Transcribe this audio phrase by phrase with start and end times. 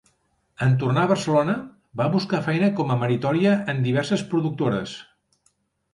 [0.67, 1.57] En tornar a Barcelona
[2.01, 4.97] va buscar feina com a meritòria en diverses productores.